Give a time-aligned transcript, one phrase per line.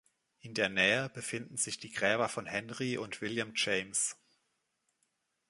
[0.39, 4.15] In der Nähe befinden sich die Gräber von Henry und William James.